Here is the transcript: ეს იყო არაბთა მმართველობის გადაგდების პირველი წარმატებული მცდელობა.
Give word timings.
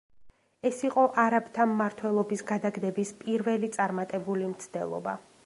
ეს 0.69 0.79
იყო 0.87 1.03
არაბთა 1.23 1.67
მმართველობის 1.73 2.43
გადაგდების 2.53 3.13
პირველი 3.21 3.71
წარმატებული 3.79 4.53
მცდელობა. 4.57 5.17